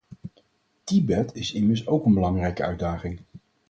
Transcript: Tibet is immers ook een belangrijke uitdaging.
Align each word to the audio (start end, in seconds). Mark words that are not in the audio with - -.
Tibet 0.85 1.35
is 1.37 1.51
immers 1.53 1.87
ook 1.87 2.05
een 2.05 2.13
belangrijke 2.13 2.63
uitdaging. 2.63 3.19